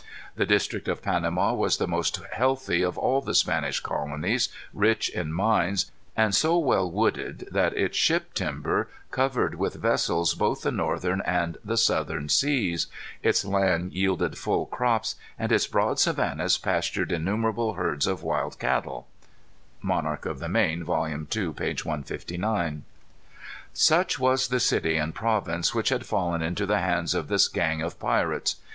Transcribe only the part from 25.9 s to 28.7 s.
fallen into the hands of this gang of pirates.